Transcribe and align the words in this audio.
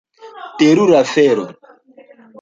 Terura 0.59 0.93
afero. 1.03 1.45